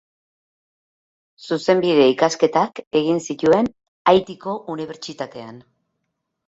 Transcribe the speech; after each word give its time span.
Zuzenbide-ikasketak 1.49 2.83
egin 3.03 3.23
zituen 3.29 3.73
Haitiko 4.15 4.59
Unibertsitatean. 4.79 5.63